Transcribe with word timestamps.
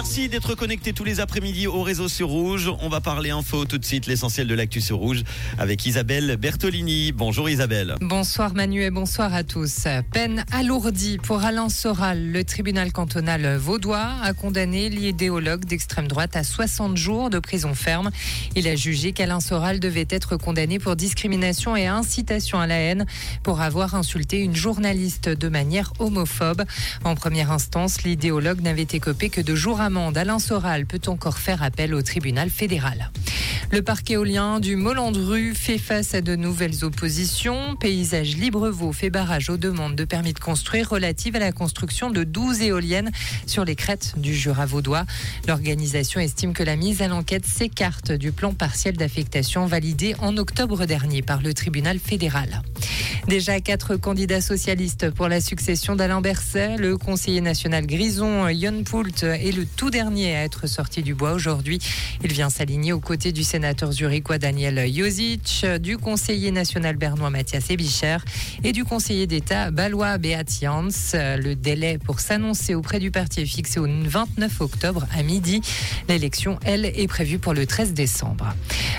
Merci 0.00 0.28
d'être 0.28 0.54
connecté 0.54 0.92
tous 0.92 1.02
les 1.02 1.18
après-midi 1.18 1.66
au 1.66 1.82
réseau 1.82 2.06
sur 2.06 2.28
Rouge. 2.28 2.70
On 2.82 2.88
va 2.88 3.00
parler 3.00 3.30
info 3.30 3.64
tout 3.64 3.78
de 3.78 3.84
suite, 3.84 4.06
l'essentiel 4.06 4.46
de 4.46 4.54
l'actu 4.54 4.80
sur 4.80 4.98
Rouge 4.98 5.24
avec 5.58 5.84
Isabelle 5.86 6.36
Bertolini. 6.36 7.10
Bonjour 7.10 7.50
Isabelle. 7.50 7.96
Bonsoir 8.00 8.54
Manu 8.54 8.84
et 8.84 8.90
bonsoir 8.90 9.34
à 9.34 9.42
tous. 9.42 9.88
Peine 10.12 10.44
alourdie 10.52 11.18
pour 11.18 11.42
Alain 11.42 11.68
Soral. 11.68 12.30
Le 12.30 12.44
tribunal 12.44 12.92
cantonal 12.92 13.56
vaudois 13.56 14.12
a 14.22 14.32
condamné 14.34 14.88
l'idéologue 14.88 15.64
d'extrême 15.64 16.06
droite 16.06 16.36
à 16.36 16.44
60 16.44 16.96
jours 16.96 17.28
de 17.28 17.40
prison 17.40 17.74
ferme. 17.74 18.12
Il 18.54 18.68
a 18.68 18.76
jugé 18.76 19.10
qu'Alain 19.10 19.40
Soral 19.40 19.80
devait 19.80 20.06
être 20.10 20.36
condamné 20.36 20.78
pour 20.78 20.94
discrimination 20.94 21.74
et 21.74 21.88
incitation 21.88 22.60
à 22.60 22.68
la 22.68 22.76
haine 22.76 23.04
pour 23.42 23.62
avoir 23.62 23.96
insulté 23.96 24.38
une 24.38 24.54
journaliste 24.54 25.28
de 25.28 25.48
manière 25.48 25.92
homophobe. 25.98 26.62
En 27.02 27.16
première 27.16 27.50
instance, 27.50 28.04
l'idéologue 28.04 28.60
n'avait 28.60 28.86
écopé 28.92 29.28
que 29.28 29.40
de 29.40 29.56
jours 29.56 29.80
Alain 29.96 30.38
Soral 30.38 30.84
peut 30.84 31.00
encore 31.06 31.38
faire 31.38 31.62
appel 31.62 31.94
au 31.94 32.02
tribunal 32.02 32.50
fédéral. 32.50 33.10
Le 33.70 33.82
parc 33.82 34.10
éolien 34.10 34.60
du 34.60 34.76
Molandru 34.76 35.54
fait 35.54 35.76
face 35.76 36.14
à 36.14 36.22
de 36.22 36.36
nouvelles 36.36 36.84
oppositions. 36.86 37.76
Paysage 37.76 38.34
Librevaux 38.34 38.94
fait 38.94 39.10
barrage 39.10 39.50
aux 39.50 39.58
demandes 39.58 39.94
de 39.94 40.04
permis 40.04 40.32
de 40.32 40.38
construire 40.38 40.88
relatives 40.88 41.36
à 41.36 41.38
la 41.38 41.52
construction 41.52 42.10
de 42.10 42.24
12 42.24 42.62
éoliennes 42.62 43.10
sur 43.46 43.66
les 43.66 43.76
crêtes 43.76 44.14
du 44.16 44.34
Jura 44.34 44.64
vaudois. 44.64 45.04
L'organisation 45.46 46.18
estime 46.18 46.54
que 46.54 46.62
la 46.62 46.76
mise 46.76 47.02
à 47.02 47.08
l'enquête 47.08 47.44
s'écarte 47.44 48.10
du 48.10 48.32
plan 48.32 48.54
partiel 48.54 48.96
d'affectation 48.96 49.66
validé 49.66 50.14
en 50.20 50.38
octobre 50.38 50.86
dernier 50.86 51.20
par 51.20 51.42
le 51.42 51.52
tribunal 51.52 51.98
fédéral. 51.98 52.62
Déjà 53.28 53.60
quatre 53.60 53.96
candidats 53.96 54.40
socialistes 54.40 55.10
pour 55.10 55.28
la 55.28 55.42
succession 55.42 55.94
d'Alain 55.94 56.22
Berset. 56.22 56.78
Le 56.78 56.96
conseiller 56.96 57.42
national 57.42 57.86
Grison, 57.86 58.48
Yon 58.48 58.84
Poult, 58.84 59.22
est 59.22 59.54
le 59.54 59.66
tout 59.66 59.90
dernier 59.90 60.34
à 60.34 60.44
être 60.44 60.66
sorti 60.66 61.02
du 61.02 61.14
bois 61.14 61.32
aujourd'hui. 61.32 61.78
Il 62.24 62.32
vient 62.32 62.48
s'aligner 62.48 62.94
aux 62.94 63.00
côtés 63.00 63.32
du 63.32 63.44
zurichois 63.90 64.38
Daniel 64.38 64.92
Jozic, 64.92 65.64
du 65.80 65.98
conseiller 65.98 66.50
national 66.50 66.96
bernois 66.96 67.30
Mathias 67.30 67.70
Ebicher 67.70 68.18
et 68.64 68.72
du 68.72 68.84
conseiller 68.84 69.26
d'État 69.26 69.70
balois 69.70 70.18
Beat 70.18 70.60
Jans. 70.60 70.88
Le 71.14 71.54
délai 71.54 71.98
pour 71.98 72.20
s'annoncer 72.20 72.74
auprès 72.74 72.98
du 72.98 73.10
parti 73.10 73.40
est 73.40 73.46
fixé 73.46 73.80
au 73.80 73.86
29 73.86 74.60
octobre 74.60 75.06
à 75.16 75.22
midi. 75.22 75.60
L'élection, 76.08 76.58
elle, 76.64 76.86
est 76.86 77.08
prévue 77.08 77.38
pour 77.38 77.54
le 77.54 77.66
13 77.66 77.92
décembre. 77.94 78.54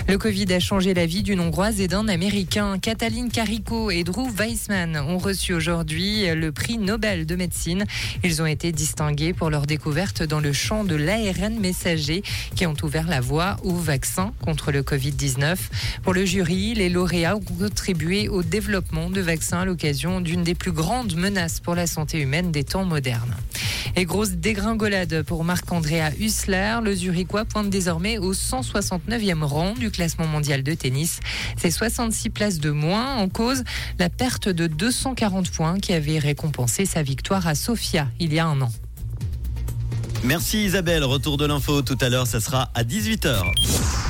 Le 0.08 0.18
Covid 0.18 0.52
a 0.52 0.60
changé 0.60 0.92
la 0.92 1.06
vie 1.06 1.22
d'une 1.22 1.40
Hongroise 1.40 1.80
et 1.80 1.86
d'un 1.86 2.08
Américain. 2.08 2.78
Cataline 2.78 3.30
Carico 3.30 3.90
et 3.90 4.02
Drew 4.02 4.28
Weissman 4.36 4.96
ont 4.96 5.18
reçu 5.18 5.54
aujourd'hui 5.54 6.26
le 6.34 6.50
prix 6.50 6.78
Nobel 6.78 7.26
de 7.26 7.36
médecine. 7.36 7.84
Ils 8.24 8.42
ont 8.42 8.46
été 8.46 8.72
distingués 8.72 9.32
pour 9.32 9.50
leur 9.50 9.66
découverte 9.66 10.22
dans 10.22 10.40
le 10.40 10.52
champ 10.52 10.84
de 10.84 10.96
l'ARN 10.96 11.58
messager 11.60 12.22
qui 12.56 12.66
ont 12.66 12.76
ouvert 12.82 13.06
la 13.06 13.20
voie 13.20 13.56
au 13.62 13.74
vaccin 13.74 14.32
contre 14.44 14.72
le 14.72 14.82
Covid-19. 14.82 15.56
Pour 16.02 16.14
le 16.14 16.24
jury, 16.24 16.74
les 16.74 16.88
lauréats 16.88 17.36
ont 17.36 17.40
contribué 17.40 18.28
au 18.28 18.42
développement 18.42 19.10
de 19.10 19.20
vaccins 19.20 19.60
à 19.60 19.64
l'occasion 19.64 20.20
d'une 20.20 20.42
des 20.42 20.54
plus 20.54 20.72
grandes 20.72 21.14
menaces 21.14 21.60
pour 21.60 21.74
la 21.74 21.86
santé 21.86 22.20
humaine 22.20 22.50
des 22.50 22.64
temps 22.64 22.84
modernes. 22.84 23.36
Et 23.96 24.04
grosse 24.04 24.30
dégringolade 24.30 25.22
pour 25.22 25.44
Marc-Andrea 25.44 26.10
Hussler. 26.18 26.78
Le 26.82 26.94
Zurichois 26.94 27.44
pointe 27.44 27.70
désormais 27.70 28.18
au 28.18 28.32
169e 28.32 29.42
rang 29.42 29.74
du 29.74 29.89
classement 29.90 30.26
mondial 30.26 30.62
de 30.62 30.74
tennis. 30.74 31.20
C'est 31.56 31.70
66 31.70 32.30
places 32.30 32.58
de 32.58 32.70
moins 32.70 33.16
en 33.16 33.28
cause 33.28 33.64
la 33.98 34.08
perte 34.08 34.48
de 34.48 34.66
240 34.66 35.50
points 35.50 35.78
qui 35.78 35.92
avait 35.92 36.18
récompensé 36.18 36.86
sa 36.86 37.02
victoire 37.02 37.46
à 37.46 37.54
Sofia 37.54 38.08
il 38.18 38.32
y 38.32 38.38
a 38.38 38.46
un 38.46 38.60
an. 38.60 38.70
Merci 40.22 40.64
Isabelle. 40.64 41.04
Retour 41.04 41.36
de 41.38 41.46
l'info 41.46 41.82
tout 41.82 41.96
à 42.00 42.08
l'heure, 42.08 42.26
ça 42.26 42.40
sera 42.40 42.70
à 42.74 42.84
18h. 42.84 43.40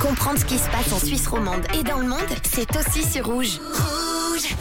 Comprendre 0.01 0.39
ce 0.39 0.45
qui 0.45 0.57
se 0.57 0.69
passe 0.69 0.91
en 0.91 0.99
Suisse 0.99 1.27
romande 1.27 1.63
et 1.79 1.83
dans 1.83 1.99
le 1.99 2.07
monde, 2.07 2.19
c'est 2.43 2.69
aussi 2.75 3.09
sur 3.09 3.25
Rouge. 3.25 3.59
Rouge 3.73 4.55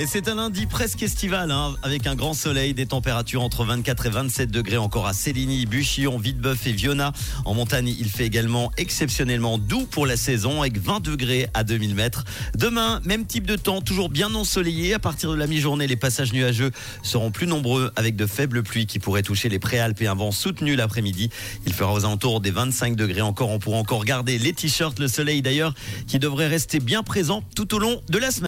Et 0.00 0.06
c'est 0.06 0.28
un 0.28 0.36
lundi 0.36 0.66
presque 0.66 1.02
estival, 1.02 1.50
hein, 1.50 1.74
avec 1.82 2.06
un 2.06 2.14
grand 2.14 2.32
soleil, 2.32 2.72
des 2.72 2.86
températures 2.86 3.42
entre 3.42 3.64
24 3.64 4.06
et 4.06 4.10
27 4.10 4.48
degrés 4.48 4.76
encore 4.76 5.08
à 5.08 5.12
Céligny, 5.12 5.66
Buchillon, 5.66 6.18
Vitebeuf 6.18 6.68
et 6.68 6.72
Viona. 6.72 7.12
En 7.44 7.52
montagne, 7.54 7.92
il 7.98 8.08
fait 8.08 8.24
également 8.24 8.70
exceptionnellement 8.76 9.58
doux 9.58 9.86
pour 9.90 10.06
la 10.06 10.16
saison, 10.16 10.60
avec 10.60 10.78
20 10.78 11.00
degrés 11.00 11.48
à 11.52 11.64
2000 11.64 11.96
mètres. 11.96 12.24
Demain, 12.56 13.00
même 13.04 13.26
type 13.26 13.44
de 13.44 13.56
temps, 13.56 13.80
toujours 13.80 14.08
bien 14.08 14.32
ensoleillé. 14.36 14.94
À 14.94 15.00
partir 15.00 15.32
de 15.32 15.36
la 15.36 15.48
mi-journée, 15.48 15.88
les 15.88 15.96
passages 15.96 16.32
nuageux 16.32 16.70
seront 17.02 17.32
plus 17.32 17.48
nombreux, 17.48 17.90
avec 17.96 18.14
de 18.14 18.26
faibles 18.26 18.62
pluies 18.62 18.86
qui 18.86 19.00
pourraient 19.00 19.22
toucher 19.22 19.48
les 19.48 19.58
préalpes 19.58 20.00
et 20.00 20.06
un 20.06 20.14
vent 20.14 20.30
soutenu 20.30 20.76
l'après-midi. 20.76 21.28
Il 21.66 21.72
fera 21.72 21.92
aux 21.92 22.04
alentours 22.04 22.40
des 22.40 22.52
25 22.52 22.94
degrés 22.94 23.22
encore. 23.22 23.50
On 23.50 23.58
pourra 23.58 23.78
encore 23.78 24.04
garder 24.04 24.38
les 24.38 24.52
t-shirts, 24.52 25.00
le 25.00 25.08
soleil 25.08 25.42
d'ailleurs, 25.42 25.74
qui 26.06 26.20
devrait 26.20 26.46
rester 26.46 26.78
bien 26.78 27.02
présent 27.02 27.42
tout 27.56 27.74
au 27.74 27.80
long 27.80 28.00
de 28.08 28.18
la 28.18 28.30
semaine. 28.30 28.36